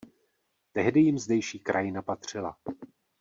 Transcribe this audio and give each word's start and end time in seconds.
Tehdy 0.71 1.01
jim 1.01 1.19
zdejší 1.19 1.59
krajina 1.59 2.01
patřila. 2.01 2.57